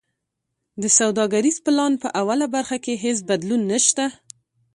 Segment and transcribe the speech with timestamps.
[0.81, 4.05] د سوداګریز پلان په اوله برخه کی هیڅ بدلون نشته.